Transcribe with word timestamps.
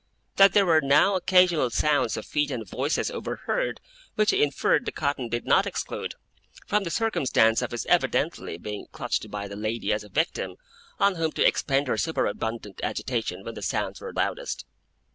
That 0.37 0.53
there 0.53 0.65
were 0.65 0.81
now 0.81 1.13
occasional 1.15 1.69
sounds 1.69 2.17
of 2.17 2.25
feet 2.25 2.49
and 2.49 2.67
voices 2.67 3.11
overhead 3.11 3.79
which 4.15 4.31
he 4.31 4.41
inferred 4.41 4.87
the 4.87 4.91
cotton 4.91 5.29
did 5.29 5.45
not 5.45 5.67
exclude, 5.67 6.15
from 6.65 6.83
the 6.85 6.89
circumstance 6.89 7.61
of 7.61 7.69
his 7.69 7.85
evidently 7.85 8.57
being 8.57 8.87
clutched 8.91 9.29
by 9.29 9.47
the 9.47 9.55
lady 9.55 9.93
as 9.93 10.03
a 10.03 10.09
victim 10.09 10.55
on 10.99 11.17
whom 11.17 11.31
to 11.33 11.45
expend 11.45 11.87
her 11.87 11.99
superabundant 11.99 12.79
agitation 12.83 13.43
when 13.43 13.53
the 13.53 13.61
sounds 13.61 14.01
were 14.01 14.11
loudest. 14.11 14.65